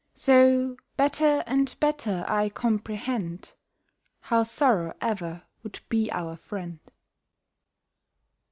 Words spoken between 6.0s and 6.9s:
our friend.